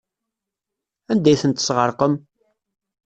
[1.11, 2.13] Anda ay tent-tesɣerqem?